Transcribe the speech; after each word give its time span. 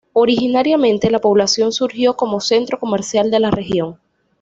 Originariamente, 0.13 1.11
la 1.11 1.19
población 1.21 1.71
surgió 1.71 2.17
como 2.17 2.39
centro 2.39 2.79
comercial 2.79 3.29
de 3.29 3.39
la 3.39 3.51
región. 3.51 3.99